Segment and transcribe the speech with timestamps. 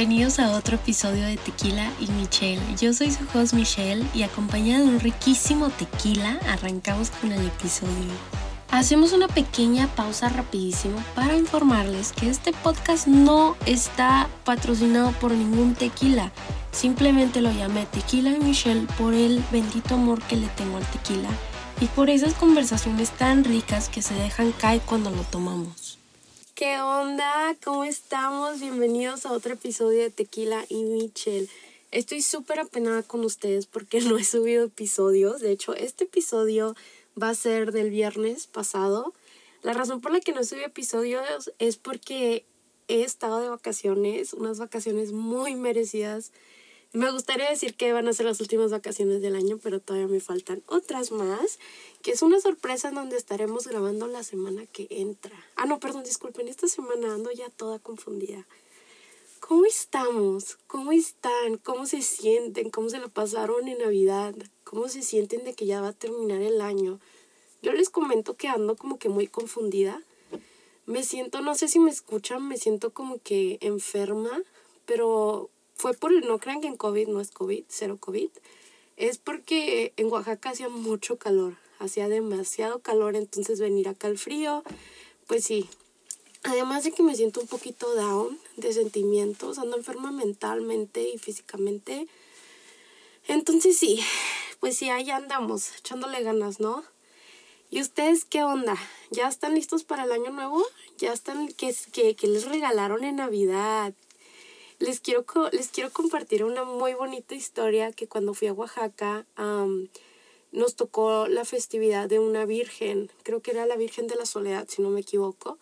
[0.00, 2.62] Bienvenidos a otro episodio de Tequila y Michelle.
[2.80, 8.10] Yo soy su host Michelle y acompañada de un riquísimo tequila arrancamos con el episodio.
[8.70, 15.74] Hacemos una pequeña pausa rapidísimo para informarles que este podcast no está patrocinado por ningún
[15.74, 16.32] tequila.
[16.72, 21.28] Simplemente lo llamé Tequila y Michelle por el bendito amor que le tengo al tequila
[21.78, 25.79] y por esas conversaciones tan ricas que se dejan caer cuando lo tomamos.
[26.60, 27.56] ¿Qué onda?
[27.64, 28.60] ¿Cómo estamos?
[28.60, 31.48] Bienvenidos a otro episodio de Tequila y Michelle.
[31.90, 35.40] Estoy súper apenada con ustedes porque no he subido episodios.
[35.40, 36.76] De hecho, este episodio
[37.20, 39.14] va a ser del viernes pasado.
[39.62, 42.44] La razón por la que no subí episodios es porque
[42.88, 46.30] he estado de vacaciones, unas vacaciones muy merecidas.
[46.92, 50.18] Me gustaría decir que van a ser las últimas vacaciones del año, pero todavía me
[50.18, 51.60] faltan otras más,
[52.02, 55.36] que es una sorpresa en donde estaremos grabando la semana que entra.
[55.54, 58.44] Ah, no, perdón, disculpen, esta semana ando ya toda confundida.
[59.38, 60.58] ¿Cómo estamos?
[60.66, 61.58] ¿Cómo están?
[61.58, 62.70] ¿Cómo se sienten?
[62.70, 64.34] ¿Cómo se lo pasaron en Navidad?
[64.64, 66.98] ¿Cómo se sienten de que ya va a terminar el año?
[67.62, 70.02] Yo les comento que ando como que muy confundida.
[70.86, 74.42] Me siento, no sé si me escuchan, me siento como que enferma,
[74.86, 75.50] pero
[75.80, 78.28] fue por no crean que en COVID no es COVID, cero COVID,
[78.98, 84.62] es porque en Oaxaca hacía mucho calor, hacía demasiado calor, entonces venir acá al frío,
[85.26, 85.70] pues sí.
[86.42, 92.06] Además de que me siento un poquito down de sentimientos, ando enferma mentalmente y físicamente.
[93.26, 94.00] Entonces sí,
[94.60, 96.84] pues sí, ahí andamos, echándole ganas, ¿no?
[97.70, 98.76] ¿Y ustedes qué onda?
[99.10, 100.62] ¿Ya están listos para el año nuevo?
[100.98, 103.94] ¿Ya están, qué, qué les regalaron en Navidad?
[104.80, 109.26] Les quiero, les quiero compartir una muy bonita historia que cuando fui a Oaxaca
[110.52, 114.66] nos tocó la festividad de una virgen, creo que era la Virgen de la Soledad,
[114.68, 115.58] si no me equivoco,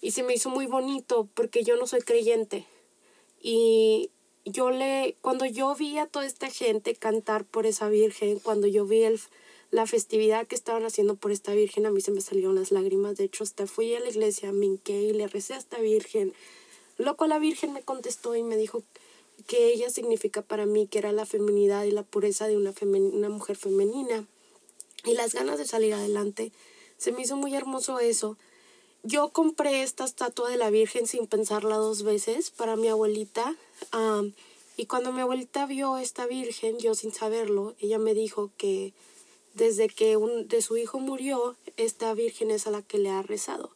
[0.00, 2.66] y se me hizo muy bonito porque yo no soy creyente.
[3.40, 4.10] Y
[4.44, 8.84] yo le, cuando yo vi a toda esta gente cantar por esa Virgen, cuando yo
[8.84, 9.20] vi el,
[9.70, 13.16] la festividad que estaban haciendo por esta Virgen, a mí se me salieron las lágrimas.
[13.16, 16.32] De hecho, hasta fui a la iglesia, me y le recé a esta Virgen
[16.98, 18.82] Loco la Virgen me contestó y me dijo
[19.46, 22.72] que ella significa para mí que era la feminidad y la pureza de una,
[23.28, 24.26] mujer femenina
[25.04, 26.52] y las ganas de salir adelante.
[26.96, 28.38] Se me hizo muy hermoso eso.
[29.02, 33.56] Yo compré esta estatua de la Virgen sin pensarla dos veces para mi abuelita.
[34.76, 38.94] y cuando mi abuelita vio esta Virgen, yo sin saberlo, ella me dijo que
[39.54, 43.22] desde que un, de su hijo murió, esta Virgen es a la que le ha
[43.22, 43.70] rezado.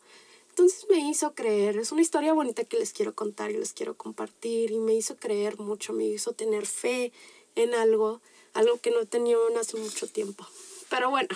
[0.61, 3.97] Entonces me hizo creer, es una historia bonita que les quiero contar y les quiero
[3.97, 7.13] compartir y me hizo creer mucho, me hizo tener fe
[7.55, 8.21] en algo,
[8.53, 10.47] algo que no tenía hace mucho tiempo.
[10.91, 11.31] Pero bueno,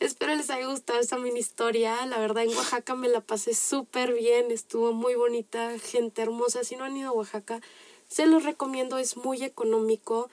[0.00, 2.04] espero les haya gustado esta mini historia.
[2.04, 6.62] La verdad en Oaxaca me la pasé súper bien, estuvo muy bonita, gente hermosa.
[6.62, 7.62] Si no han ido a Oaxaca,
[8.06, 10.28] se los recomiendo, es muy económico.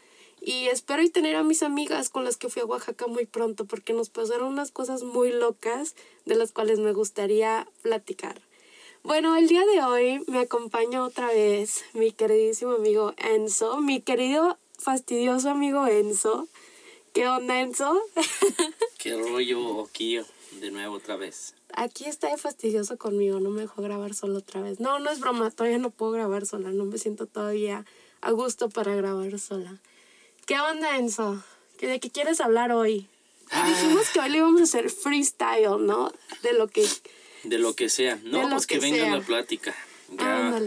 [0.45, 3.63] Y espero y tener a mis amigas con las que fui a Oaxaca muy pronto
[3.63, 5.95] porque nos pasaron unas cosas muy locas
[6.25, 8.41] de las cuales me gustaría platicar.
[9.03, 14.57] Bueno, el día de hoy me acompaña otra vez mi queridísimo amigo Enzo, mi querido
[14.77, 16.49] fastidioso amigo Enzo.
[17.13, 18.01] ¿Qué onda, Enzo?
[18.97, 20.19] ¿Qué rollo aquí
[20.59, 21.55] de nuevo otra vez?
[21.73, 24.81] Aquí está de fastidioso conmigo, no me dejó grabar solo otra vez.
[24.81, 27.85] No, no es broma, todavía no puedo grabar sola, no me siento todavía
[28.19, 29.79] a gusto para grabar sola.
[30.45, 31.41] ¿Qué onda, Enzo?
[31.79, 33.07] ¿De qué quieres hablar hoy?
[33.65, 36.11] Dijimos que hoy le íbamos a hacer freestyle, ¿no?
[36.41, 36.85] De lo que...
[37.43, 38.19] De lo que sea.
[38.23, 39.73] No, pues que, venga la plática.
[40.09, 40.61] Ya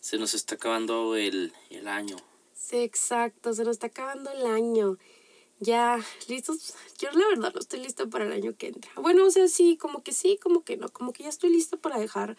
[0.00, 2.16] Se nos está acabando el, el año.
[2.54, 3.54] Sí, exacto.
[3.54, 4.98] Se nos está acabando el año.
[5.58, 6.74] Ya, listos.
[6.98, 8.90] Yo la verdad no estoy lista para el año que entra.
[8.96, 10.90] Bueno, o sea, sí, como que sí, como que no.
[10.90, 12.36] Como que ya estoy lista para dejar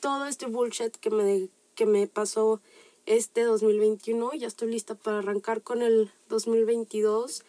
[0.00, 2.60] todo este bullshit que me, que me pasó
[3.06, 4.32] este 2021.
[4.34, 7.42] Ya estoy lista para arrancar con el 2022.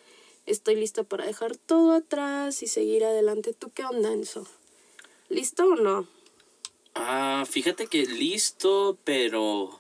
[0.46, 3.54] Estoy lista para dejar todo atrás y seguir adelante.
[3.54, 4.46] ¿Tú qué onda, Enzo?
[5.30, 6.08] ¿Listo o no?
[6.96, 9.80] Ah, fíjate que listo, pero...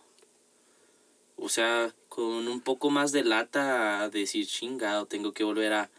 [1.35, 5.89] O sea, con un poco más de lata a decir chingado, tengo que volver a,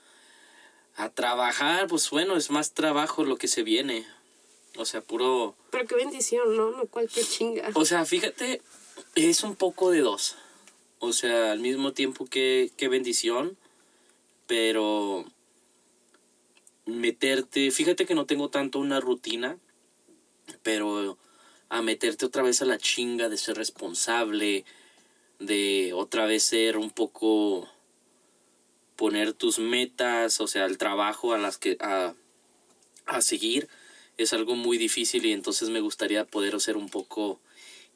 [0.97, 1.89] a trabajar.
[1.89, 4.07] Pues bueno, es más trabajo lo que se viene.
[4.77, 5.55] O sea, puro...
[5.71, 6.71] Pero qué bendición, ¿no?
[6.71, 7.71] No cualquier chinga.
[7.75, 8.63] O sea, fíjate,
[9.15, 10.37] es un poco de dos.
[10.99, 13.57] O sea, al mismo tiempo que, que bendición,
[14.47, 15.25] pero
[16.87, 19.59] meterte, fíjate que no tengo tanto una rutina,
[20.63, 21.19] pero
[21.69, 24.65] a meterte otra vez a la chinga de ser responsable,
[25.39, 27.69] de otra vez ser un poco
[28.97, 32.15] poner tus metas, o sea, el trabajo a las que a,
[33.07, 33.69] a seguir
[34.17, 37.41] es algo muy difícil y entonces me gustaría poder ser un poco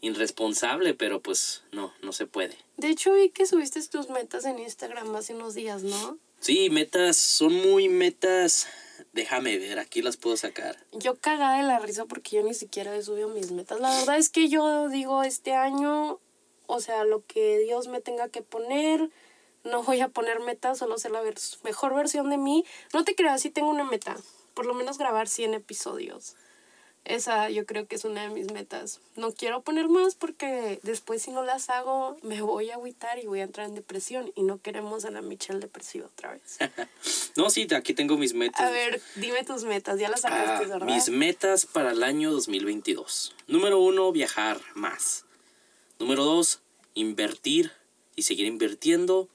[0.00, 2.56] irresponsable, pero pues no, no se puede.
[2.76, 6.18] De hecho, vi que subiste tus metas en Instagram hace unos días, ¿no?
[6.40, 8.68] Sí, metas, son muy metas.
[9.12, 10.76] Déjame ver, aquí las puedo sacar.
[10.92, 13.80] Yo cagada de la risa porque yo ni siquiera he subido mis metas.
[13.80, 16.20] La verdad es que yo digo, este año,
[16.66, 19.10] o sea, lo que Dios me tenga que poner,
[19.64, 21.22] no voy a poner metas, solo ser la
[21.64, 22.64] mejor versión de mí.
[22.92, 24.16] No te creas, sí tengo una meta,
[24.54, 26.36] por lo menos grabar 100 episodios.
[27.04, 29.00] Esa yo creo que es una de mis metas.
[29.16, 33.26] No quiero poner más porque después si no las hago me voy a agüitar y
[33.26, 36.58] voy a entrar en depresión y no queremos a la Michelle depresiva otra vez.
[37.36, 38.60] no, sí, aquí tengo mis metas.
[38.60, 40.86] A ver, dime tus metas, ya las sacaste, ah, ¿verdad?
[40.86, 43.34] Mis metas para el año 2022.
[43.46, 45.24] Número uno, viajar más.
[45.98, 46.60] Número dos,
[46.94, 47.72] invertir
[48.16, 49.28] y seguir invirtiendo.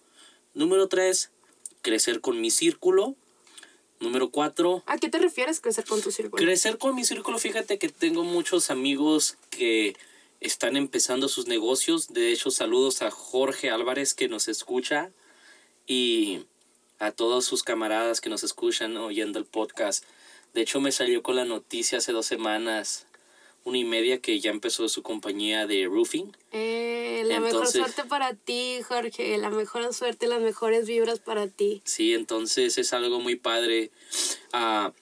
[0.53, 1.31] Número tres,
[1.81, 3.15] crecer con mi círculo.
[3.99, 4.83] Número cuatro.
[4.85, 6.43] ¿A qué te refieres crecer con tu círculo?
[6.43, 9.95] Crecer con mi círculo, fíjate que tengo muchos amigos que
[10.41, 12.13] están empezando sus negocios.
[12.13, 15.11] De hecho, saludos a Jorge Álvarez que nos escucha
[15.87, 16.45] y
[16.99, 20.03] a todos sus camaradas que nos escuchan oyendo el podcast.
[20.53, 23.07] De hecho, me salió con la noticia hace dos semanas
[23.65, 26.35] una y media que ya empezó su compañía de roofing.
[26.51, 29.37] Eh, la mejor suerte para ti, Jorge.
[29.37, 31.81] La mejor suerte, las mejores vibras para ti.
[31.85, 33.91] Sí, entonces es algo muy padre.
[34.51, 34.93] a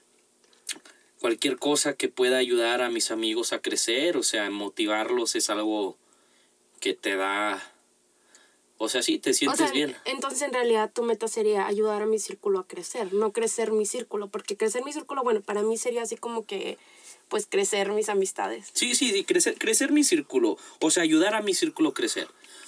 [1.22, 5.96] cualquier cosa que pueda ayudar a mis amigos a crecer, o sea, motivarlos es algo
[6.80, 7.64] que te da...
[8.80, 9.96] O sea, sí, te sientes bien.
[10.06, 13.86] Entonces, en realidad, tu meta sería ayudar a mi círculo a crecer, no crecer mi
[13.86, 16.80] círculo, porque crecer mi círculo, bueno, para mí sería así como que
[17.32, 18.68] pues crecer mis amistades.
[18.74, 22.28] Sí, sí, sí, crecer, crecer mi círculo, o sea, ayudar a mi círculo a crecer.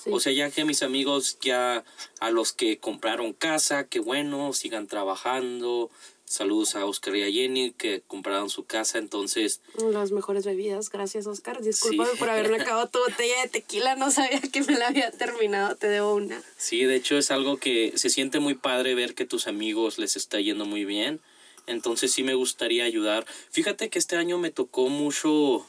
[0.10, 1.84] O sea, ya que mis amigos, ya
[2.20, 5.90] a los que compraron casa, que bueno, sigan trabajando.
[6.26, 9.62] Saludos a Oscar y a Jenny que compraron su casa, entonces...
[9.78, 11.62] Las mejores bebidas, gracias Oscar.
[11.62, 15.76] Discúlpame por haberme acabado tu botella de tequila, no sabía que me la había terminado,
[15.76, 16.42] te debo una.
[16.58, 20.16] Sí, de hecho es algo que se siente muy padre ver que tus amigos les
[20.16, 21.22] está yendo muy bien
[21.68, 23.26] entonces sí me gustaría ayudar.
[23.52, 25.66] Fíjate que este año me tocó mucho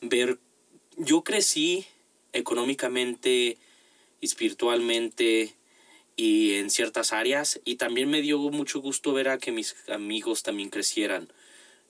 [0.00, 0.38] ver,
[0.96, 1.86] yo crecí
[2.32, 3.58] económicamente,
[4.20, 5.54] espiritualmente
[6.16, 10.42] y en ciertas áreas y también me dio mucho gusto ver a que mis amigos
[10.42, 11.32] también crecieran.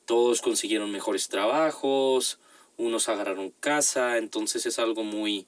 [0.07, 2.39] Todos consiguieron mejores trabajos,
[2.77, 5.47] unos agarraron casa, entonces es algo muy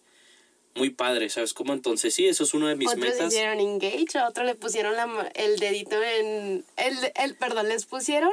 [0.75, 1.73] muy padre, ¿sabes cómo?
[1.73, 3.33] Entonces, sí, eso es uno de mis Otros metas.
[3.33, 6.65] hicieron engage, a otro le pusieron la, el dedito en.
[6.77, 8.33] El, el, perdón, les pusieron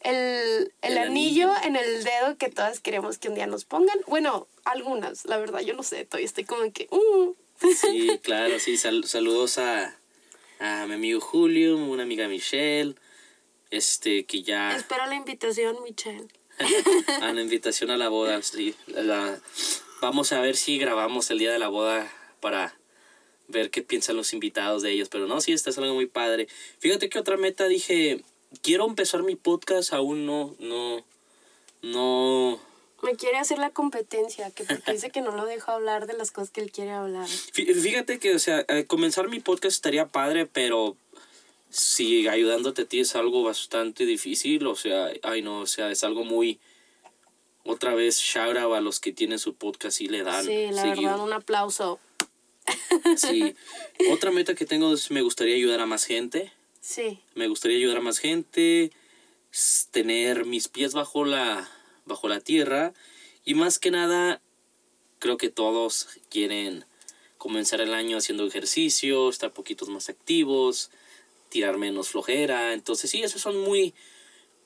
[0.00, 3.98] el, el, anillo, en el dedo que todas queremos que un día nos pongan.
[4.06, 6.86] Bueno, algunas, la verdad, yo no sé, todavía estoy como que.
[6.90, 7.34] Uh.
[7.74, 8.76] Sí, claro, sí.
[8.76, 9.96] saludos a,
[10.58, 12.94] a mi amigo Julio, una amiga Michelle.
[13.70, 14.76] Este, que ya.
[14.76, 16.28] Espera la invitación, Michelle.
[17.20, 18.74] a la invitación a la boda, sí.
[18.86, 19.40] La,
[20.04, 22.76] Vamos a ver si grabamos el día de la boda para
[23.48, 25.08] ver qué piensan los invitados de ellos.
[25.08, 26.46] Pero no, sí, está algo muy padre.
[26.78, 28.20] Fíjate que otra meta dije,
[28.60, 31.02] quiero empezar mi podcast, aún no, no,
[31.80, 32.60] no...
[33.02, 36.32] Me quiere hacer la competencia, que porque dice que no lo dejo hablar de las
[36.32, 37.26] cosas que él quiere hablar.
[37.26, 40.98] Fíjate que, o sea, eh, comenzar mi podcast estaría padre, pero
[41.70, 46.04] si ayudándote a ti es algo bastante difícil, o sea, ay no, o sea, es
[46.04, 46.60] algo muy
[47.64, 50.44] otra vez shout out a los que tienen su podcast y le dan.
[50.44, 51.98] Sí, la verdad, un aplauso.
[53.16, 53.54] Sí.
[54.10, 56.52] Otra meta que tengo es me gustaría ayudar a más gente.
[56.80, 57.20] Sí.
[57.34, 58.92] Me gustaría ayudar a más gente,
[59.90, 61.70] tener mis pies bajo la,
[62.04, 62.92] bajo la tierra
[63.44, 64.40] y más que nada
[65.18, 66.84] creo que todos quieren
[67.38, 70.90] comenzar el año haciendo ejercicio, estar poquitos más activos,
[71.48, 72.72] tirar menos flojera.
[72.72, 73.94] Entonces sí, esas son muy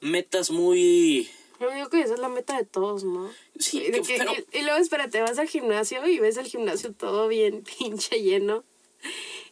[0.00, 1.28] metas muy
[1.61, 3.31] yo digo que esa es la meta de todos, ¿no?
[3.59, 8.65] Sí, y, luego, espérate, vas al gimnasio y ves el gimnasio todo bien pinche lleno.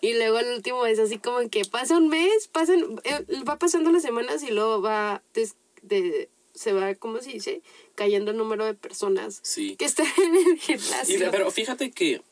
[0.01, 3.91] Y luego el último es así como que pasa un mes, pasan, eh, va pasando
[3.91, 7.63] las semanas y luego va, de, se va, ¿cómo se dice?
[7.95, 11.31] Cayendo el número de personas que están en el gimnasio.
[11.31, 12.23] pero fíjate que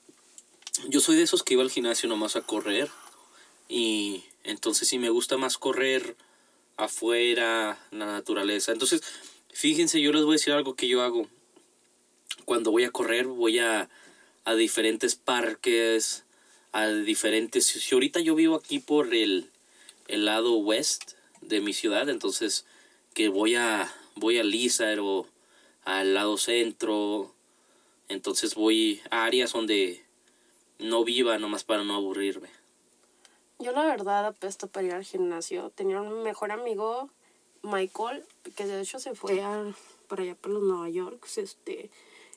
[0.88, 2.90] yo soy de esos que iba al gimnasio nomás a correr.
[3.68, 6.16] Y entonces sí me gusta más correr
[6.76, 8.72] afuera, la naturaleza.
[8.72, 9.02] Entonces,
[9.54, 11.28] Fíjense, yo les voy a decir algo que yo hago.
[12.44, 13.88] Cuando voy a correr, voy a,
[14.44, 16.24] a diferentes parques,
[16.72, 17.64] a diferentes...
[17.64, 19.48] Si ahorita yo vivo aquí por el,
[20.08, 22.66] el lado west de mi ciudad, entonces
[23.14, 25.28] que voy a, voy a Lizard o
[25.84, 27.32] al lado centro,
[28.08, 30.02] entonces voy a áreas donde
[30.80, 32.48] no viva nomás para no aburrirme.
[33.60, 35.70] Yo la verdad apesto para ir al gimnasio.
[35.70, 37.08] Tenía un mejor amigo
[37.64, 39.74] Michael, que de hecho se fue a,
[40.06, 41.90] por allá por los Nueva York, este,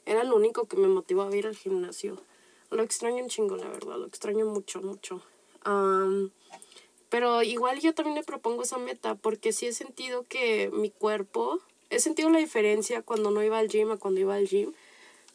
[0.06, 2.18] Era lo único que me motivaba a ir al gimnasio.
[2.72, 5.22] Lo extraño un chingo, la verdad, lo extraño mucho, mucho.
[5.64, 6.32] Am,
[7.10, 11.60] pero igual yo también me propongo esa meta porque sí he sentido que mi cuerpo,
[11.90, 14.74] he sentido la diferencia cuando no iba al gym a cuando iba al gym.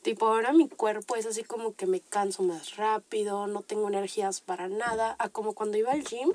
[0.02, 4.40] Tipo, ahora mi cuerpo es así como que me canso más rápido, no tengo energías
[4.40, 6.32] para nada, a como cuando iba al gym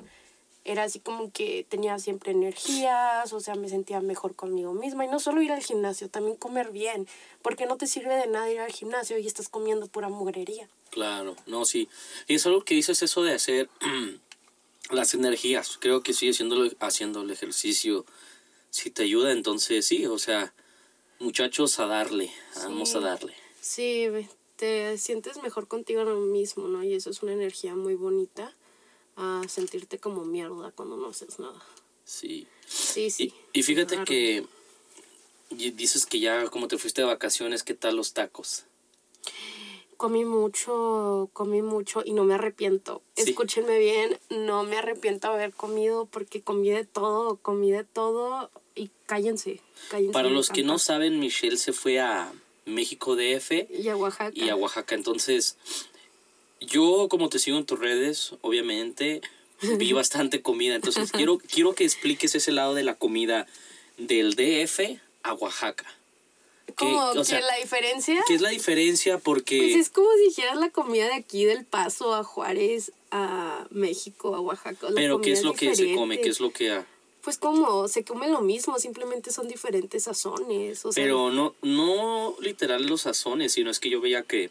[0.68, 5.06] era así como que tenía siempre energías, o sea, me sentía mejor conmigo misma.
[5.06, 7.08] Y no solo ir al gimnasio, también comer bien,
[7.40, 10.68] porque no te sirve de nada ir al gimnasio y estás comiendo pura mugrería.
[10.90, 11.88] Claro, no, sí.
[12.26, 13.70] Y es algo que dices eso de hacer
[14.90, 15.78] las energías.
[15.80, 18.04] Creo que sí, haciendo, haciendo el ejercicio,
[18.68, 20.52] si te ayuda, entonces sí, o sea,
[21.18, 23.32] muchachos, a darle, vamos a darle.
[23.62, 24.06] Sí,
[24.56, 26.84] te sientes mejor contigo mismo, ¿no?
[26.84, 28.54] Y eso es una energía muy bonita,
[29.18, 31.60] a sentirte como mierda cuando no haces nada.
[32.04, 32.46] Sí.
[32.66, 33.34] Sí, sí.
[33.52, 34.04] Y, y fíjate claro.
[34.06, 34.46] que
[35.50, 38.64] dices que ya como te fuiste de vacaciones, ¿qué tal los tacos?
[39.96, 43.02] Comí mucho, comí mucho y no me arrepiento.
[43.16, 43.30] Sí.
[43.30, 48.50] Escúchenme bien, no me arrepiento de haber comido porque comí de todo, comí de todo
[48.76, 49.60] y cállense,
[49.90, 50.12] cállense.
[50.12, 52.32] Para los que no saben, Michelle se fue a
[52.64, 54.30] México DF Y a Oaxaca.
[54.32, 54.94] y a Oaxaca.
[54.94, 55.56] Entonces,
[56.60, 59.20] yo como te sigo en tus redes, obviamente,
[59.62, 60.74] vi bastante comida.
[60.74, 63.46] Entonces, quiero, quiero que expliques ese lado de la comida
[63.96, 65.86] del DF a Oaxaca.
[66.76, 68.22] Como o que sea, la diferencia...
[68.26, 69.18] ¿Qué es la diferencia?
[69.18, 69.58] Porque...
[69.58, 74.34] Pues es como si dijeras la comida de aquí del Paso a Juárez, a México,
[74.36, 74.90] a Oaxaca.
[74.90, 76.20] La pero ¿qué es lo que se come?
[76.20, 76.70] ¿Qué es lo que...
[76.70, 76.86] ha-
[77.22, 80.84] Pues como se come lo mismo, simplemente son diferentes sazones.
[80.84, 84.50] O sea, Pero no, no literal los sazones, sino es que yo veía que...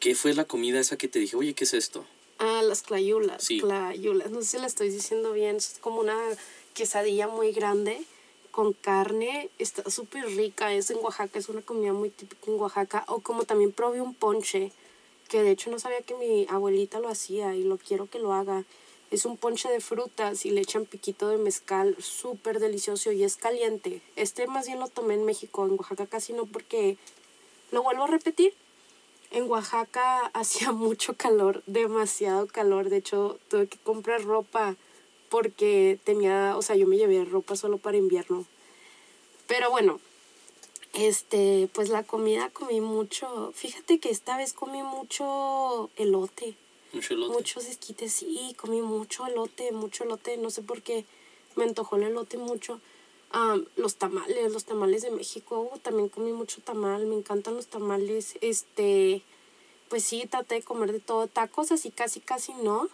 [0.00, 1.36] ¿Qué fue la comida esa que te dije?
[1.36, 2.04] Oye, ¿qué es esto?
[2.38, 3.42] Ah, las clayulas.
[3.42, 3.60] Sí.
[3.60, 4.30] Clayulas.
[4.30, 5.56] No sé si la estoy diciendo bien.
[5.56, 6.16] Es como una
[6.74, 8.02] quesadilla muy grande
[8.50, 9.48] con carne.
[9.58, 10.72] Está súper rica.
[10.74, 11.38] Es en Oaxaca.
[11.38, 13.04] Es una comida muy típica en Oaxaca.
[13.08, 14.70] O como también probé un ponche.
[15.28, 18.34] Que de hecho no sabía que mi abuelita lo hacía y lo quiero que lo
[18.34, 18.64] haga.
[19.10, 21.96] Es un ponche de frutas y le echan piquito de mezcal.
[22.00, 24.02] Súper delicioso y es caliente.
[24.14, 25.64] Este más bien lo tomé en México.
[25.64, 26.98] En Oaxaca casi no porque...
[27.72, 28.54] Lo vuelvo a repetir.
[29.36, 32.88] En Oaxaca hacía mucho calor, demasiado calor.
[32.88, 34.76] De hecho, tuve que comprar ropa
[35.28, 38.46] porque tenía, o sea, yo me llevé ropa solo para invierno.
[39.46, 40.00] Pero bueno,
[40.94, 43.52] este, pues la comida comí mucho.
[43.54, 46.54] Fíjate que esta vez comí mucho elote,
[46.94, 47.34] Mucho elote.
[47.34, 48.12] muchos esquites.
[48.14, 50.38] Sí, comí mucho elote, mucho elote.
[50.38, 51.04] No sé por qué
[51.56, 52.80] me antojó el elote mucho.
[53.76, 55.70] Los tamales, los tamales de México.
[55.72, 58.36] uh, también comí mucho tamal, me encantan los tamales.
[58.40, 59.22] Este,
[59.88, 61.26] pues sí, traté de comer de todo.
[61.26, 62.88] Tacos así casi, casi no.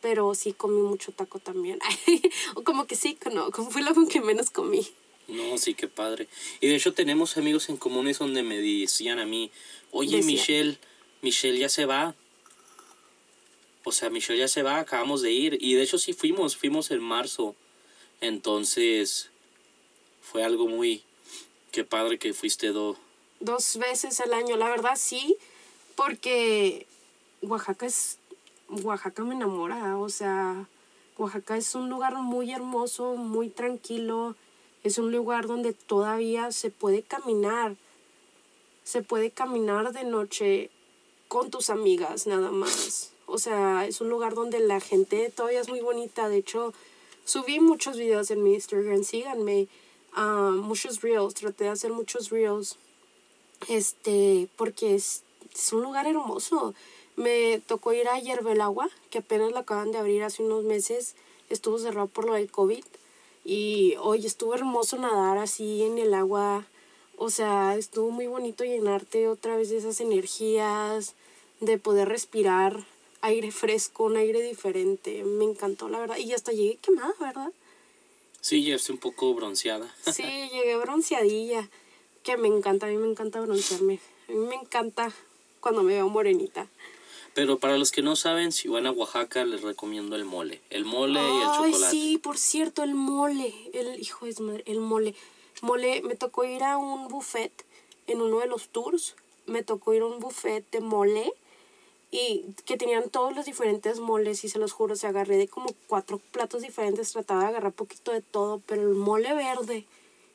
[0.00, 1.80] Pero sí comí mucho taco también.
[2.54, 3.50] o como que sí, no.
[3.50, 4.86] Como fue lo que menos comí.
[5.26, 6.28] No, sí, qué padre.
[6.60, 9.50] Y de hecho tenemos amigos en comunes donde me decían a mí,
[9.90, 10.22] oye.
[10.22, 10.78] Michelle,
[11.22, 12.14] Michelle ya se va.
[13.82, 15.58] O sea, Michelle ya se va, acabamos de ir.
[15.60, 17.56] Y de hecho sí fuimos, fuimos en marzo.
[18.20, 19.30] Entonces,
[20.30, 21.02] fue algo muy...
[21.72, 22.96] Qué padre que fuiste do.
[23.40, 24.56] dos veces al año.
[24.56, 25.36] La verdad sí,
[25.96, 26.86] porque
[27.42, 28.18] Oaxaca es,
[28.68, 30.66] Oaxaca me enamora, o sea,
[31.18, 34.34] Oaxaca es un lugar muy hermoso, muy tranquilo,
[34.82, 37.76] es un lugar donde todavía se puede caminar,
[38.82, 40.70] se puede caminar de noche
[41.28, 43.12] con tus amigas nada más.
[43.26, 46.30] O sea, es un lugar donde la gente todavía es muy bonita.
[46.30, 46.72] De hecho,
[47.26, 49.68] subí muchos videos en mi Instagram, síganme.
[50.14, 52.78] Ah, muchos reels, traté de hacer muchos reels
[53.68, 55.22] este, porque es,
[55.54, 56.74] es un lugar hermoso.
[57.16, 61.16] Me tocó ir a Yerbelagua, que apenas la acaban de abrir hace unos meses,
[61.50, 62.84] estuvo cerrado por lo del COVID,
[63.44, 66.66] y hoy estuvo hermoso nadar así en el agua,
[67.16, 71.14] o sea, estuvo muy bonito llenarte otra vez de esas energías,
[71.60, 72.84] de poder respirar
[73.20, 77.50] aire fresco, un aire diferente, me encantó la verdad, y hasta llegué quemada, ¿verdad?
[78.40, 79.94] Sí, ya estoy un poco bronceada.
[80.12, 81.68] Sí, llegué bronceadilla,
[82.22, 84.00] que me encanta, a mí me encanta broncearme.
[84.28, 85.12] A mí me encanta
[85.60, 86.68] cuando me veo morenita.
[87.34, 90.60] Pero para los que no saben, si van a Oaxaca, les recomiendo el mole.
[90.70, 91.90] El mole y el chocolate.
[91.90, 95.14] sí, por cierto, el mole, el hijo de madre, el mole.
[95.62, 97.52] Mole, me tocó ir a un buffet
[98.06, 99.14] en uno de los tours,
[99.46, 101.32] me tocó ir a un buffet de mole
[102.10, 105.74] y que tenían todos los diferentes moles y se los juro, se agarré de como
[105.86, 109.84] cuatro platos diferentes, trataba de agarrar poquito de todo, pero el mole verde,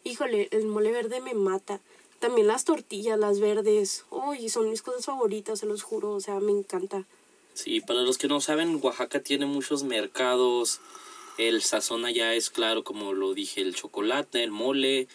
[0.03, 1.79] híjole, el mole verde me mata.
[2.19, 6.39] También las tortillas, las verdes, uy, son mis cosas favoritas, se los juro, o sea,
[6.39, 7.05] me encanta.
[7.53, 10.79] Sí, para los que no saben, Oaxaca tiene muchos mercados.
[11.37, 15.07] El sazón allá es claro, como lo dije, el chocolate, el mole,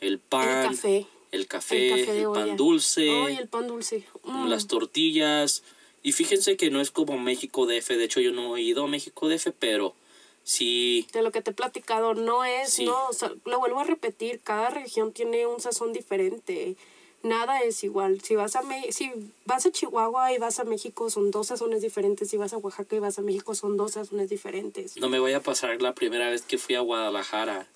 [0.00, 1.06] el pan, el café.
[1.32, 4.04] el café, El café pan dulce, Ay, el pan dulce.
[4.24, 4.46] Mm.
[4.46, 5.62] las tortillas.
[6.06, 8.86] Y fíjense que no es como México DF, de hecho yo no he ido a
[8.86, 9.92] México DF, pero
[10.44, 12.84] sí, de lo que te he platicado, no es, Sí.
[12.84, 16.76] no, o sea, lo vuelvo a repetir, cada región tiene un sazón diferente.
[17.24, 18.20] Nada es igual.
[18.20, 19.10] Si vas a Me- si
[19.46, 22.94] vas a Chihuahua y vas a México son dos sazones diferentes, si vas a Oaxaca
[22.94, 24.96] y vas a México son dos sazones diferentes.
[24.98, 27.66] no me voy a pasar la primera vez que fui a Guadalajara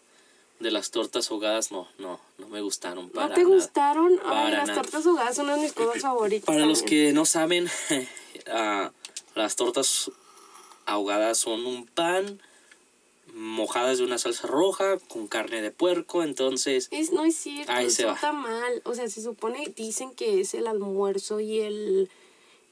[0.61, 3.55] de las tortas ahogadas, no, no, no me gustaron para ¿No te nada.
[3.55, 4.13] gustaron?
[4.13, 4.83] Ay, Para las nada.
[4.83, 6.45] tortas ahogadas son una de mis cosas favoritas.
[6.47, 7.69] Para los que no saben,
[8.53, 8.93] ah,
[9.35, 10.11] las tortas
[10.87, 12.41] ahogadas son un pan
[13.33, 17.89] mojadas de una salsa roja con carne de puerco, entonces Es, no es cierto, Ahí
[17.91, 18.83] se está mal.
[18.85, 22.11] O sea, se supone, dicen que es el almuerzo y el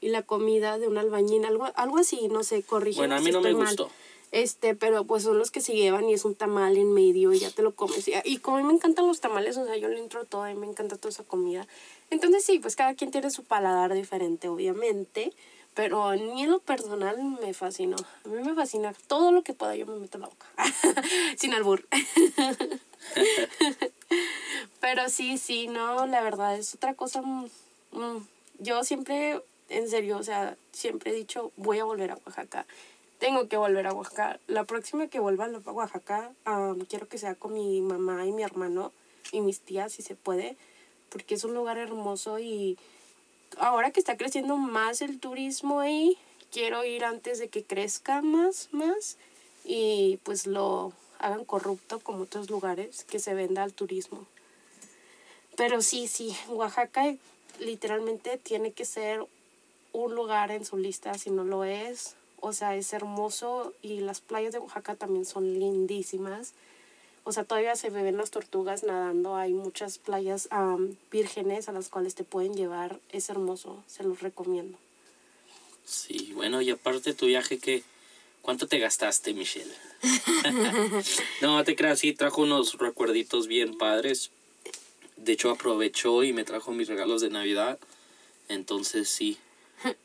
[0.01, 3.31] y la comida de un albañil, algo, algo así, no sé, corrígeme Bueno, a mí
[3.31, 3.65] no me mal.
[3.67, 3.89] gustó.
[4.31, 7.39] Este, pero pues son los que se llevan y es un tamal en medio y
[7.39, 8.07] ya te lo comes.
[8.07, 10.43] Y, y como a mí me encantan los tamales, o sea, yo le entro todo,
[10.43, 11.67] mí me encanta toda esa comida.
[12.09, 15.33] Entonces sí, pues cada quien tiene su paladar diferente, obviamente.
[15.75, 17.95] Pero mí en lo personal me fascinó.
[18.25, 20.45] A mí me fascina todo lo que pueda, yo me meto en la boca.
[21.37, 21.87] Sin albur.
[24.81, 27.21] Pero sí, sí, no, la verdad es otra cosa.
[27.21, 27.45] mm,
[27.91, 28.27] mm,
[28.59, 32.65] Yo siempre, en serio, o sea, siempre he dicho, voy a volver a Oaxaca.
[33.19, 34.39] Tengo que volver a Oaxaca.
[34.47, 36.31] La próxima que vuelva a Oaxaca,
[36.87, 38.93] quiero que sea con mi mamá y mi hermano
[39.31, 40.55] y mis tías, si se puede,
[41.09, 42.77] porque es un lugar hermoso y
[43.57, 46.17] ahora que está creciendo más el turismo ahí,
[46.51, 49.17] quiero ir antes de que crezca más, más
[49.65, 54.25] y pues lo hagan corrupto como otros lugares que se venda al turismo.
[55.57, 57.13] Pero sí, sí, Oaxaca
[57.59, 59.25] literalmente tiene que ser
[59.91, 62.15] un lugar en su lista, si no lo es.
[62.41, 66.53] O sea, es hermoso y las playas de Oaxaca también son lindísimas.
[67.23, 69.35] O sea, todavía se ven las tortugas nadando.
[69.35, 70.49] Hay muchas playas
[71.11, 72.99] vírgenes a las cuales te pueden llevar.
[73.11, 74.77] Es hermoso, se los recomiendo.
[75.85, 77.83] Sí, bueno, y aparte tu viaje, ¿qué?
[78.41, 79.73] ¿Cuánto te gastaste, Michelle?
[81.41, 84.31] no, te creas, sí, trajo unos recuerditos bien padres.
[85.17, 87.79] De hecho, aprovechó y me trajo mis regalos de Navidad.
[88.47, 89.37] Entonces, sí,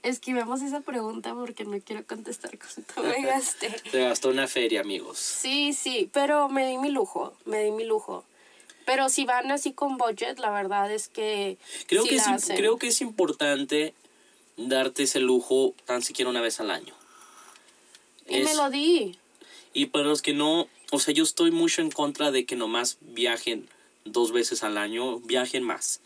[0.03, 3.75] Esquivemos esa pregunta porque no quiero contestar cuánto me gasté.
[3.91, 5.19] se gastó una feria, amigos.
[5.19, 8.25] Sí, sí, pero me di mi lujo, me di mi lujo.
[8.87, 11.57] Pero si van así con budget, la verdad es que
[11.87, 13.95] Creo, sí que, la es, creo que es importante
[14.57, 16.95] darte ese lujo tan siquiera una vez al año.
[18.29, 19.19] Y me es- lo di.
[19.73, 22.99] Y para los que no, o sea, yo estoy mucho en contra de que nomás
[23.01, 23.69] viajen
[24.05, 26.01] dos veces al año, viajen más.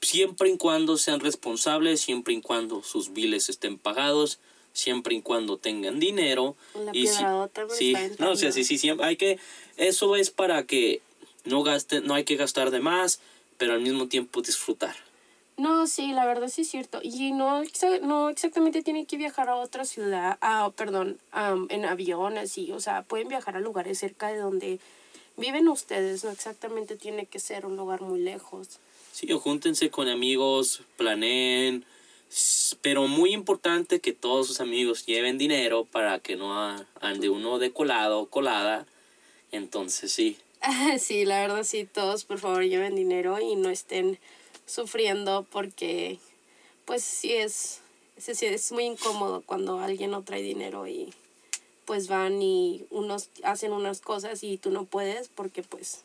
[0.00, 4.38] Siempre y cuando sean responsables, siempre y cuando sus biles estén pagados,
[4.72, 6.56] siempre y cuando tengan dinero.
[6.74, 9.38] La y si- piedradota me sí, no, o sea, sí, sí, siempre hay que,
[9.76, 11.00] eso es para que
[11.44, 13.20] no gasten, no hay que gastar de más,
[13.56, 14.94] pero al mismo tiempo disfrutar.
[15.56, 16.98] No, sí, la verdad sí es cierto.
[17.02, 17.62] Y no,
[18.02, 22.72] no exactamente tienen que viajar a otra ciudad, ah, perdón, am, en avión, así.
[22.72, 24.80] O sea, pueden viajar a lugares cerca de donde
[25.36, 26.24] viven ustedes.
[26.24, 28.80] No exactamente tiene que ser un lugar muy lejos.
[29.14, 31.84] Sí, júntense con amigos, planeen,
[32.82, 37.70] pero muy importante que todos sus amigos lleven dinero para que no ande uno de
[37.70, 38.88] colado o colada.
[39.52, 40.36] Entonces sí,
[40.98, 44.18] sí, la verdad sí, todos por favor lleven dinero y no estén
[44.66, 46.18] sufriendo porque
[46.84, 47.82] pues sí es,
[48.16, 51.14] es muy incómodo cuando alguien no trae dinero y
[51.84, 56.02] pues van y unos hacen unas cosas y tú no puedes porque pues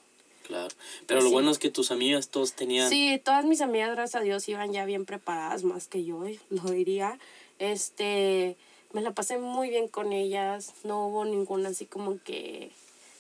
[0.50, 0.76] claro.
[1.08, 1.34] Pero lo sí.
[1.34, 2.90] bueno es que tus amigas todos tenían...
[2.90, 6.40] Sí, todas mis amigas, gracias a Dios, iban ya bien preparadas, más que yo, eh,
[6.50, 7.18] lo diría.
[7.60, 8.58] Este,
[8.92, 12.72] me la pasé muy bien con ellas, no hubo ninguna así como que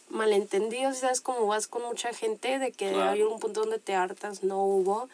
[0.09, 1.21] malentendidos, ¿sabes?
[1.21, 3.11] Como vas con mucha gente, de que Claro.
[3.11, 5.07] hay un punto donde te hartas, no hubo.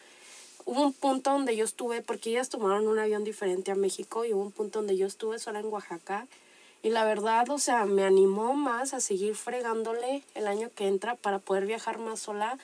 [0.64, 4.32] Hubo un punto donde yo estuve, porque ellas tomaron un avión diferente a México, y
[4.32, 6.26] hubo un punto donde yo estuve sola en Oaxaca.
[6.86, 11.16] Y la verdad, o sea, me animó más a seguir fregándole el año que entra
[11.16, 12.58] para poder viajar más sola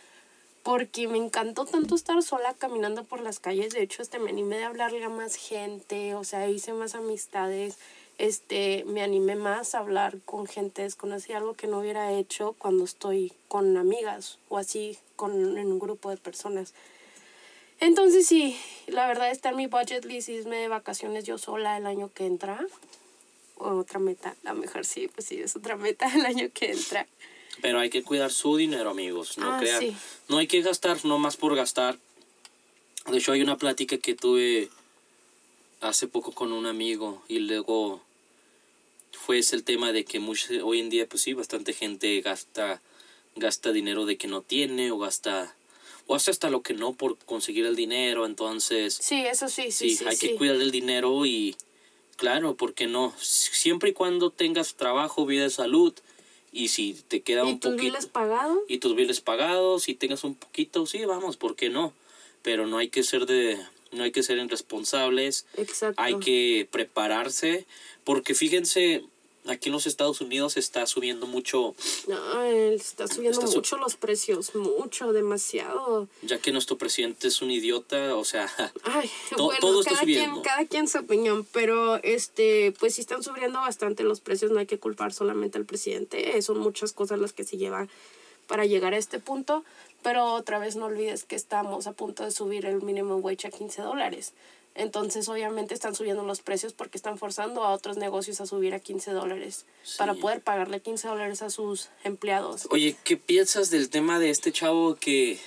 [0.63, 3.73] porque me encantó tanto estar sola caminando por las calles.
[3.75, 7.79] De hecho, este, me animé de hablarle a más gente, o sea, hice más amistades.
[8.17, 12.85] Este, me animé más a hablar con gente desconocida, algo que no hubiera hecho cuando
[12.85, 16.75] estoy con amigas o así con, en un grupo de personas.
[17.81, 18.57] Entonces sí,
[18.87, 22.27] la verdad está en mi budget list irme de vacaciones yo sola el año que
[22.27, 22.65] entra.
[23.63, 27.07] Otra meta, a lo mejor sí, pues sí, es otra meta el año que entra.
[27.61, 29.39] Pero hay que cuidar su dinero, amigos.
[29.39, 29.81] No Ah, crean.
[29.81, 29.97] sí.
[30.29, 31.99] No hay que gastar nomás por gastar.
[33.11, 34.69] De hecho, hay una plática que tuve
[35.81, 38.01] hace poco con un amigo y luego
[39.13, 42.81] fue ese el tema de que mucho, hoy en día, pues sí, bastante gente gasta,
[43.37, 45.55] gasta dinero de que no tiene o gasta...
[46.07, 48.95] o hace hasta lo que no por conseguir el dinero, entonces...
[48.95, 49.97] Sí, eso sí, sí, sí.
[49.97, 50.29] sí hay sí.
[50.29, 51.57] que cuidar el dinero y,
[52.17, 53.13] claro, ¿por qué no?
[53.19, 55.95] Siempre y cuando tengas trabajo, vida salud,
[56.53, 57.93] y si te queda ¿Y un tus poquito...
[57.93, 58.59] biles pagados?
[58.69, 61.93] Y tus biles pagados, y tengas un poquito, sí, vamos, ¿por qué no?
[62.43, 63.59] Pero no hay que ser de...
[63.93, 66.01] No hay que ser irresponsables, Exacto.
[66.01, 67.67] hay que prepararse,
[68.05, 69.05] porque fíjense,
[69.47, 71.75] aquí en los Estados Unidos está subiendo mucho,
[72.07, 76.09] No, está subiendo Está mucho los precios, mucho, demasiado.
[76.23, 78.49] ya que nuestro presidente es un idiota, o sea,
[78.85, 80.43] Ay, To- bueno, todo está cada quien, subiendo.
[80.43, 84.67] cada quien su opinión, pero este, pues sí están subiendo bastante los precios, no hay
[84.67, 87.89] que culpar solamente al presidente, eh, son muchas cosas las que se llevan
[88.47, 89.65] para llegar a este punto,
[90.03, 93.51] pero otra vez no olvides que estamos a punto de subir el minimum wage a
[93.51, 94.33] 15 dólares.
[94.75, 98.81] Entonces, obviamente están subiendo los precios porque están forzando a otros negocios a subir a
[98.81, 99.67] 15 dólares
[99.99, 102.67] para poder pagarle 15 dólares a sus empleados.
[102.71, 105.39] Oye, ¿qué piensas del tema de este chavo que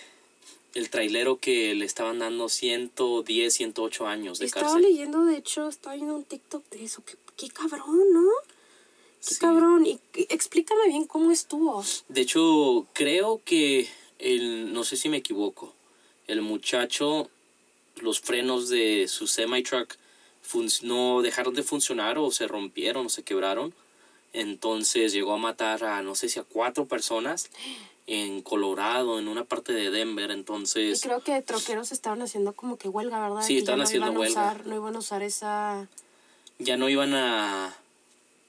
[0.76, 4.84] el trailero que le estaban dando 110, 108 años de Estaba cárcel?
[4.84, 7.02] leyendo, de hecho, estaba viendo un TikTok de eso.
[7.06, 8.30] Qué, qué cabrón, ¿no?
[9.28, 9.40] Qué Sí.
[9.40, 9.86] cabrón.
[9.88, 11.84] Y y explícame bien cómo estuvo.
[12.10, 13.88] De hecho, creo que
[14.20, 15.74] el, no sé si me equivoco,
[16.28, 17.30] el muchacho,
[18.02, 19.96] los frenos de su semi truck
[20.42, 23.74] fun- no dejaron de funcionar o se rompieron o se quebraron.
[24.34, 27.50] Entonces llegó a matar a no sé si a cuatro personas
[28.08, 30.30] en Colorado, en una parte de Denver.
[30.30, 33.42] Y Entonces, creo que troqueros estaban haciendo como que huelga, ¿verdad?
[33.42, 34.30] Sí, estaban no haciendo huelga.
[34.30, 35.88] Usar, no iban a usar esa...
[36.60, 37.76] ya no iban a,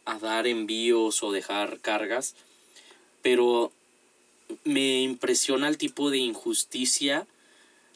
[0.07, 2.35] a dar envíos o dejar cargas,
[3.23, 3.71] pero
[4.65, 7.27] me impresiona el tipo de injusticia.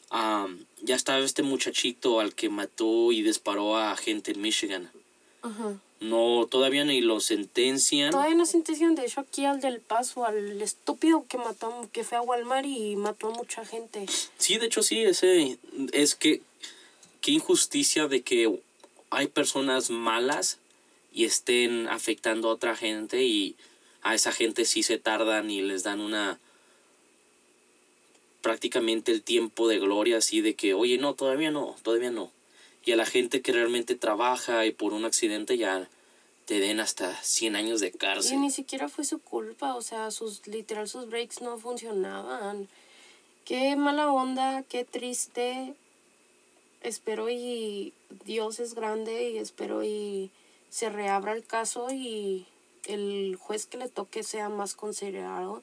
[0.09, 4.91] Am, ya estaba este muchachito al que mató y disparó a gente en Michigan.
[5.41, 5.79] Ajá.
[6.01, 8.09] No, todavía ni lo sentencian.
[8.09, 12.17] Todavía no sentencian, de hecho, aquí al del paso, al estúpido que mató, que fue
[12.17, 14.07] a Walmart y mató a mucha gente.
[14.37, 15.59] Sí, de hecho sí, ese
[15.93, 16.41] es que
[17.21, 18.59] qué injusticia de que
[19.11, 20.57] hay personas malas
[21.13, 23.55] y estén afectando a otra gente y
[24.01, 26.39] a esa gente sí se tardan y les dan una
[28.41, 32.31] prácticamente el tiempo de gloria así de que, oye, no, todavía no, todavía no.
[32.83, 35.87] Y a la gente que realmente trabaja y por un accidente ya
[36.45, 38.41] te den hasta 100 años de Y cárcel.
[38.41, 42.67] ni siquiera fue su culpa, o sea, sus literal sus breaks no funcionaban.
[43.45, 45.75] Qué mala onda, qué triste.
[46.81, 47.93] Espero y
[48.25, 50.31] Dios es grande y espero y
[50.69, 52.47] se reabra el caso y
[52.85, 55.61] el juez que le toque sea más considerado.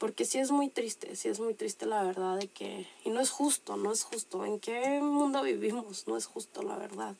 [0.00, 2.86] Porque sí es muy triste, sí es muy triste la verdad de que...
[3.04, 4.46] Y no es justo, no es justo.
[4.46, 6.08] ¿En qué mundo vivimos?
[6.08, 7.14] No es justo la verdad.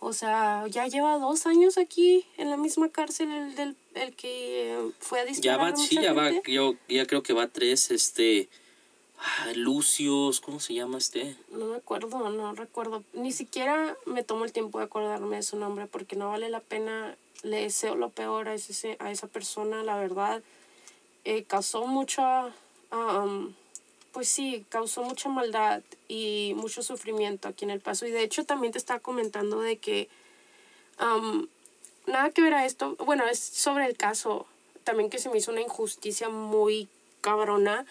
[0.00, 4.90] O sea, ya lleva dos años aquí en la misma cárcel el, del, el que
[5.00, 6.50] fue a Ya disparar va, a sí, ya va, gente.
[6.50, 8.48] yo ya creo que va tres, este,
[9.18, 11.36] ah, Lucios, ¿cómo se llama este?
[11.50, 13.04] No me acuerdo, no recuerdo.
[13.12, 16.60] Ni siquiera me tomo el tiempo de acordarme de su nombre porque no vale la
[16.60, 17.16] pena.
[17.42, 20.42] Le deseo lo peor a, ese, a esa persona, la verdad.
[21.30, 22.46] Eh, causó mucha,
[22.90, 23.52] um,
[24.12, 28.06] pues sí, causó mucha maldad y mucho sufrimiento aquí en El Paso.
[28.06, 30.08] Y de hecho también te estaba comentando de que
[30.98, 31.46] um,
[32.06, 34.46] nada que ver a esto, bueno, es sobre el caso
[34.84, 36.88] también que se me hizo una injusticia muy
[37.20, 37.84] cabrona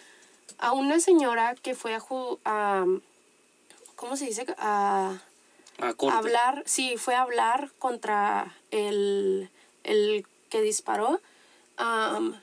[0.57, 2.01] a una señora que fue a,
[2.45, 2.85] a
[3.95, 4.47] ¿cómo se dice?
[4.57, 5.21] A,
[6.11, 9.51] A hablar, sí, fue a hablar contra el,
[9.83, 11.21] el que disparó.
[11.77, 12.41] am,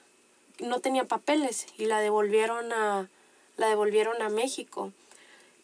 [0.58, 3.08] no tenía papeles y la devolvieron a
[3.56, 4.92] la devolvieron a México.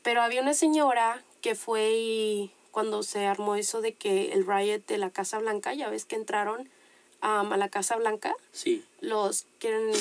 [0.03, 4.83] Pero había una señora que fue y cuando se armó eso de que el riot
[4.87, 6.69] de la Casa Blanca, ya ves que entraron
[7.21, 9.93] am, a la Casa Blanca, Sí, los que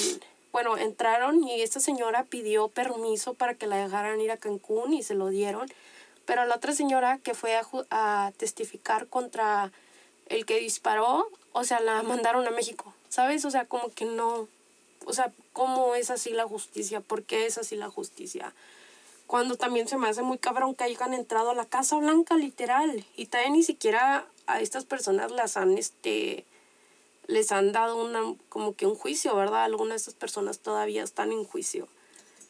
[0.52, 5.04] bueno entraron y esta señora pidió permiso para que la dejaran ir a Cancún y
[5.04, 5.72] se lo dieron.
[6.26, 9.72] Pero la otra señora que fue a, a testificar contra
[10.28, 14.48] el que disparó o sea la mandaron a México sabes o sea como que no
[15.06, 18.54] o sea cómo es así la justicia por qué es así la justicia
[19.28, 23.06] cuando también se me hace muy cabrón que hayan entrado a la Casa Blanca literal
[23.16, 26.46] y también ni siquiera a estas personas las han este
[27.28, 29.64] les han dado una, como que un juicio, ¿verdad?
[29.64, 31.88] Algunas de estas personas todavía están en juicio.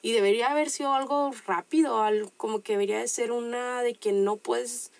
[0.01, 4.13] Y debería haber sido algo rápido, al- como que debería de ser una de que
[4.13, 4.91] no puedes,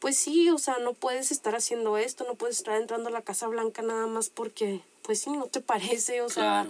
[0.00, 3.22] pues sí, o sea, no puedes estar haciendo esto, no puedes estar entrando a la
[3.22, 6.66] Casa Blanca nada más porque, pues sí, no te parece, o sea,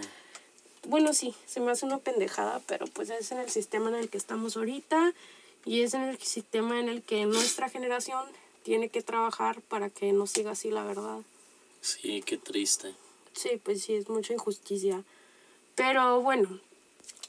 [0.87, 4.09] bueno, sí, se me hace una pendejada, pero pues es en el sistema en el
[4.09, 5.13] que estamos ahorita
[5.65, 8.25] y es en el sistema en el que nuestra generación
[8.63, 11.19] tiene que trabajar para que no siga así, la verdad.
[11.81, 12.93] Sí, qué triste.
[13.33, 15.03] Sí, pues sí, es mucha injusticia.
[15.75, 16.59] Pero bueno,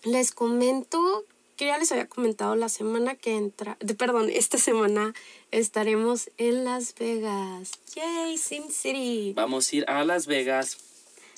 [0.05, 1.25] les comento
[1.57, 5.15] que ya les había comentado la semana que entra, de, perdón, esta semana
[5.51, 7.73] estaremos en Las Vegas.
[7.95, 9.33] Yay, Sin City.
[9.35, 10.79] Vamos a ir a Las Vegas.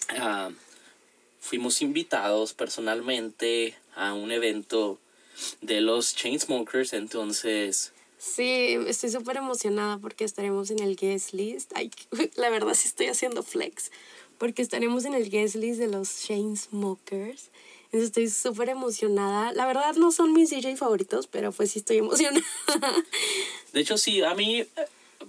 [0.08, 0.50] Ah,
[1.40, 4.98] fuimos invitados personalmente a un evento
[5.60, 7.92] de los Chainsmokers, entonces...
[8.18, 11.70] Sí, estoy súper emocionada porque estaremos en el guest list.
[11.74, 11.90] Ay,
[12.36, 13.90] la verdad sí estoy haciendo flex
[14.38, 17.50] porque estaremos en el guest list de los Chainsmokers.
[17.84, 19.52] Entonces estoy súper emocionada.
[19.52, 22.42] La verdad no son mis DJ favoritos, pero pues sí estoy emocionada.
[23.72, 24.68] De hecho, sí, a mí eh,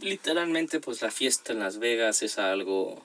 [0.01, 3.01] literalmente pues la fiesta en Las Vegas es algo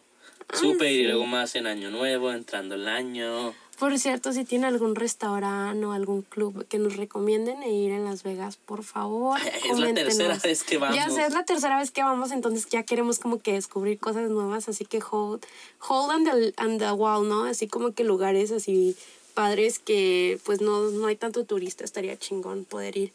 [0.52, 3.54] súper y luego más en Año Nuevo, entrando el año.
[3.78, 8.04] Por cierto, si tiene algún restaurante o algún club que nos recomienden e ir en
[8.04, 9.40] Las Vegas, por favor.
[9.68, 10.96] Es la tercera vez que vamos.
[10.96, 14.30] Ya sé, es la tercera vez que vamos, entonces ya queremos como que descubrir cosas
[14.30, 15.44] nuevas, así que hold,
[15.88, 17.44] hold on the, on the wall, ¿no?
[17.44, 18.96] Así como que lugares así
[19.34, 23.12] padres que pues no, no hay tanto turista, estaría chingón poder ir.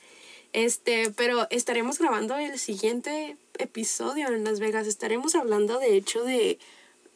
[0.54, 4.88] Este, pero estaremos grabando el siguiente episodio en Las Vegas.
[4.88, 6.58] Estaremos hablando de hecho de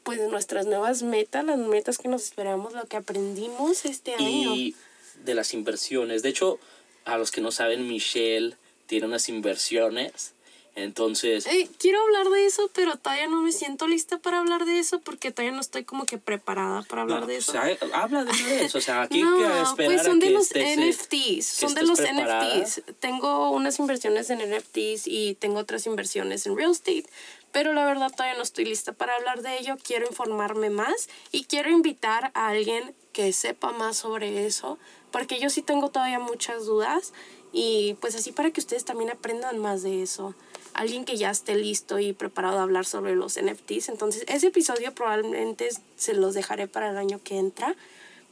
[0.04, 4.56] pues nuestras nuevas metas, las metas que nos esperamos, lo que aprendimos este año.
[4.56, 4.76] Y
[5.24, 6.24] de las inversiones.
[6.24, 6.60] De hecho,
[7.06, 8.56] a los que no saben, Michelle
[8.88, 10.34] tiene unas inversiones
[10.76, 11.46] entonces...
[11.80, 15.32] quiero hablar de eso, pero todavía no me siento lista para hablar de eso porque
[15.32, 17.52] todavía no estoy como que preparada para hablar de eso.
[17.52, 18.32] O sea, habla de
[18.64, 22.84] eso, o sea, aquí no, que pues son de los NFTs, son de los NFTs.
[23.00, 27.06] Tengo unas inversiones en NFTs y tengo otras inversiones en real estate,
[27.52, 29.78] pero la verdad todavía no estoy lista para hablar de ello.
[29.84, 34.78] Quiero informarme más y quiero invitar a alguien que sepa más sobre eso,
[35.12, 37.14] porque yo sí tengo todavía muchas dudas
[37.52, 40.34] y pues así para que ustedes también aprendan más de eso
[40.74, 43.90] alguien que ya esté listo y preparado a hablar sobre los NFTs.
[43.90, 47.76] Entonces, ese episodio probablemente se los dejaré para el año que entra.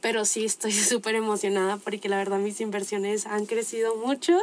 [0.00, 4.38] Pero sí estoy súper emocionada porque la verdad mis inversiones han crecido mucho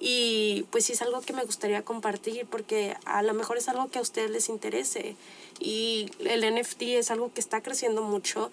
[0.00, 3.90] y pues sí es algo que me gustaría compartir porque a lo mejor es algo
[3.90, 5.16] que a ustedes les interese
[5.60, 8.50] y el NFT es algo que está creciendo mucho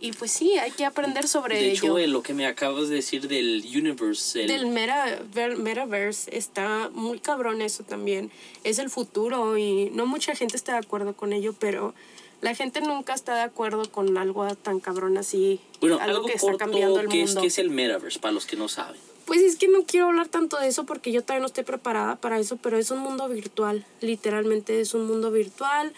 [0.00, 3.28] y pues sí, hay que aprender sobre de hecho, lo que me acabas de decir
[3.28, 4.46] del universe.
[4.46, 5.20] Del meta,
[5.56, 8.30] metaverse está muy cabrón eso también.
[8.64, 11.94] Es el futuro y no mucha gente está de acuerdo con ello, pero
[12.40, 15.60] la gente nunca está de acuerdo con algo tan cabrón así.
[15.80, 17.24] Bueno, algo, que está cambiando el mundo.
[17.24, 19.00] Es, ¿Qué es el metaverse para los que no saben?
[19.28, 22.16] Pues es que no quiero hablar tanto de eso porque yo todavía no estoy preparada
[22.16, 23.86] para eso, pero es un mundo virtual.
[24.00, 25.92] Literalmente es un mundo virtual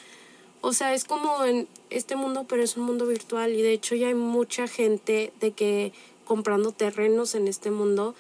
[0.63, 3.95] o sea, es como en este mundo, pero es un mundo virtual y de hecho
[3.95, 5.93] ya hay mucha gente de que
[6.27, 8.15] comprando terrenos en este mundo,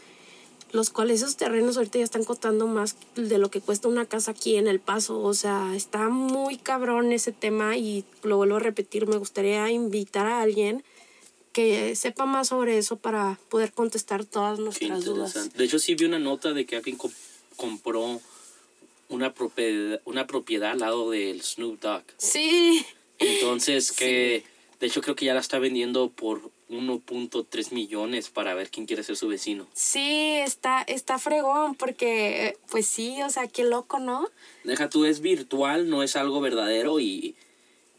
[0.72, 4.30] los cuales esos terrenos ahorita ya están costando más de lo que cuesta una casa
[4.30, 5.20] aquí en El Paso.
[5.20, 10.26] O sea, está muy cabrón ese tema y lo vuelvo a repetir, me gustaría invitar
[10.26, 10.82] a alguien
[11.52, 15.52] que sepa más sobre eso para poder contestar todas nuestras dudas.
[15.54, 16.98] De hecho, sí vi una nota de que alguien
[17.56, 18.20] compró
[19.08, 22.04] una propiedad, una propiedad al lado del Snoop Dogg.
[22.18, 22.84] Sí.
[23.18, 24.44] Entonces, que
[24.78, 29.02] de hecho creo que ya la está vendiendo por 1.3 millones para ver quién quiere
[29.02, 29.66] ser su vecino.
[29.74, 34.28] Sí, está, está fregón, porque pues sí, o sea, qué loco, ¿no?
[34.64, 37.34] Deja tú, es virtual, no es algo verdadero y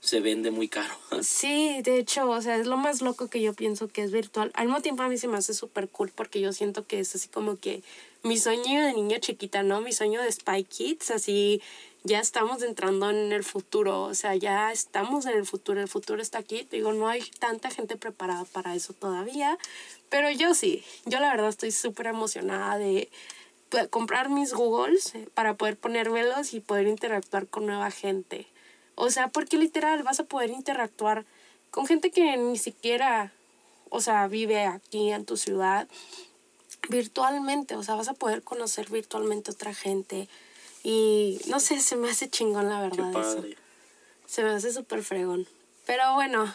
[0.02, 0.94] se vende muy caro.
[1.22, 4.52] Sí, de hecho, o sea, es lo más loco que yo pienso que es virtual.
[4.56, 7.16] Al mismo tiempo a mí se me hace súper cool porque yo siento que es
[7.16, 7.84] así como que
[8.24, 9.82] mi sueño de niña chiquita, ¿no?
[9.82, 11.62] Mi sueño de Spy Kids, así
[12.04, 16.22] ya estamos entrando en el futuro, o sea, ya estamos en el futuro, el futuro
[16.22, 16.68] está aquí.
[16.72, 19.58] Digo, no hay tanta gente preparada para eso todavía,
[20.10, 23.10] pero yo sí, yo la verdad estoy súper emocionada de
[23.90, 28.48] comprar mis Googles eh, para poder ponérmelos y poder interactuar con nueva gente.
[29.02, 31.26] O sea, porque literal vas a poder interactuar
[31.72, 33.34] con gente que ni siquiera,
[33.90, 35.88] o sea, vive aquí en tu ciudad
[36.88, 40.30] virtualmente, o sea, vas a poder conocer virtualmente a otra gente.
[40.84, 43.44] Y no sé, se me hace chingón la verdad eso.
[44.28, 45.48] Se me hace súper fregón.
[45.88, 46.54] Pero bueno,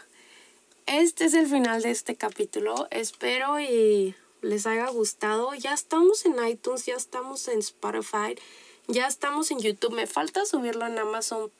[0.86, 2.86] este es el final de este capítulo.
[2.92, 5.52] Espero y les haya gustado.
[5.54, 8.38] Ya estamos en iTunes, ya estamos en Spotify,
[8.86, 9.94] ya estamos en YouTube.
[9.94, 11.50] Me falta subirlo en Amazon.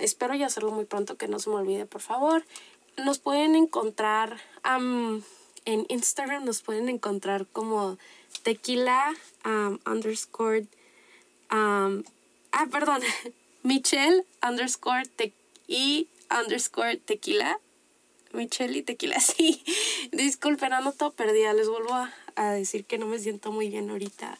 [0.00, 2.44] Espero ya hacerlo muy pronto, que no se me olvide, por favor.
[2.96, 4.38] Nos pueden encontrar
[5.68, 7.98] en Instagram nos pueden encontrar como
[8.42, 9.14] tequila
[9.86, 10.66] underscore
[11.50, 13.02] ah perdón
[13.62, 15.32] Michelle underscore te
[15.66, 17.60] y underscore tequila.
[18.32, 19.62] Michelle y tequila sí.
[20.12, 24.38] Disculpen ando todo perdida les vuelvo a, decir que no me siento muy bien ahorita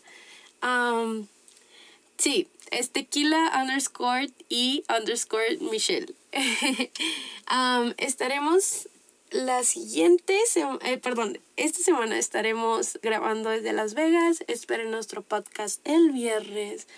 [2.18, 6.14] sí es tequila underscore y underscore Michelle
[7.50, 8.88] um, estaremos
[9.31, 14.42] la siguiente, sema- eh, perdón, esta semana estaremos grabando desde Las Vegas.
[14.46, 16.88] Esperen nuestro podcast el viernes.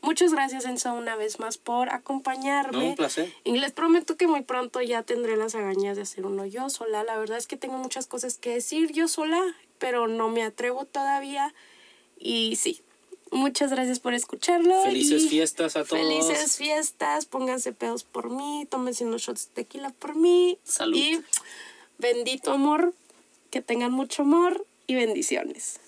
[0.00, 2.78] Muchas gracias, Enzo, una vez más por acompañarme.
[2.78, 3.34] No, un placer.
[3.42, 7.02] Y les prometo que muy pronto ya tendré las agañas de hacer uno yo sola.
[7.02, 9.42] La verdad es que tengo muchas cosas que decir yo sola,
[9.78, 11.52] pero no me atrevo todavía.
[12.18, 12.82] Y sí,
[13.30, 14.82] muchas gracias por escucharlo.
[14.84, 16.02] Felices fiestas a todos.
[16.02, 20.58] Felices fiestas, pónganse pedos por mí, tómense unos shots de tequila por mí.
[20.64, 20.96] Salud.
[20.96, 21.20] Y
[21.98, 22.94] bendito amor,
[23.50, 25.80] que tengan mucho amor y bendiciones.